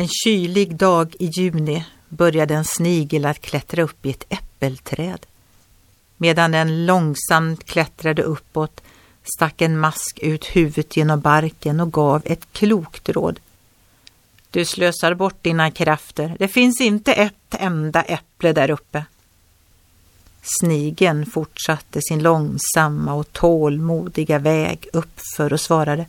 [0.00, 5.26] En kylig dag i juni började en snigel att klättra upp i ett äppelträd.
[6.16, 8.80] Medan den långsamt klättrade uppåt
[9.22, 13.40] stack en mask ut huvudet genom barken och gav ett klokt råd.
[14.50, 16.36] Du slösar bort dina krafter.
[16.38, 19.04] Det finns inte ett enda äpple där uppe.
[20.60, 26.06] Snigen fortsatte sin långsamma och tålmodiga väg uppför och svarade.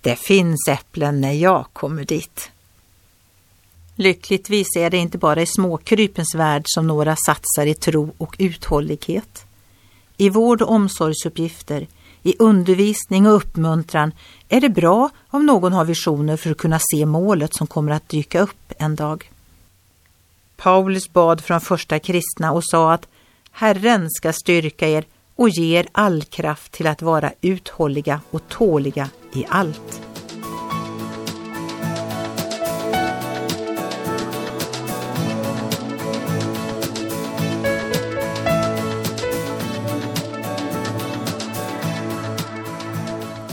[0.00, 2.50] Det finns äpplen när jag kommer dit.
[3.96, 9.44] Lyckligtvis är det inte bara i småkrypens värld som några satsar i tro och uthållighet.
[10.16, 11.86] I vård och omsorgsuppgifter,
[12.22, 14.12] i undervisning och uppmuntran
[14.48, 18.08] är det bra om någon har visioner för att kunna se målet som kommer att
[18.08, 19.30] dyka upp en dag.
[20.56, 23.08] Paulus bad från första kristna och sa att
[23.50, 25.04] Herren ska styrka er
[25.36, 30.11] och ge er all kraft till att vara uthålliga och tåliga i allt.